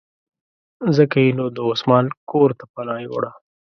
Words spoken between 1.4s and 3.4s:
د عثمان کورته پناه یووړه.